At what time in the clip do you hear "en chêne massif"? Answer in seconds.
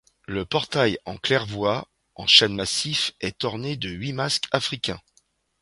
2.15-3.11